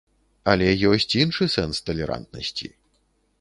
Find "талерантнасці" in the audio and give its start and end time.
1.91-2.73